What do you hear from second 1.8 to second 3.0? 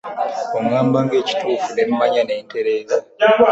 mmanya ne ntereeza.